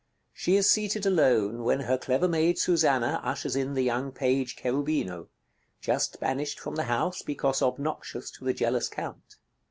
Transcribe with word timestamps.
She 0.33 0.55
is 0.55 0.67
seated 0.67 1.05
alone, 1.05 1.61
when 1.63 1.81
her 1.81 1.95
clever 1.95 2.27
maid 2.27 2.57
Susanna 2.57 3.21
ushers 3.23 3.55
in 3.55 3.75
the 3.75 3.83
young 3.83 4.11
page 4.11 4.55
Cherubino, 4.55 5.27
just 5.79 6.19
banished 6.19 6.59
from 6.59 6.73
the 6.75 6.85
house 6.89 7.21
because 7.21 7.61
obnoxious 7.61 8.31
to 8.31 8.43
the 8.43 8.53
jealous 8.55 8.89
Count. 8.89 9.35